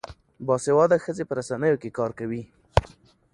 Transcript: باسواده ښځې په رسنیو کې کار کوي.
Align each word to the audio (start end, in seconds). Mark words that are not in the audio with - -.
باسواده 0.45 0.97
ښځې 1.03 1.23
په 1.27 1.33
رسنیو 1.39 1.81
کې 1.81 1.89
کار 1.97 2.11
کوي. 2.19 2.41